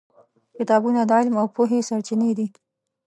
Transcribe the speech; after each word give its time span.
کتابونه 0.57 1.01
د 1.05 1.11
علم 1.19 1.35
او 1.41 1.47
پوهې 1.55 1.79
سرچینې 1.89 2.31
دي. 2.37 2.47